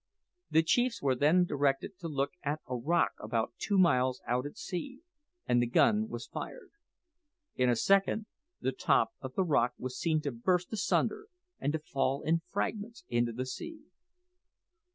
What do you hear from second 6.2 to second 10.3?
fired. In a second the top of the rock was seen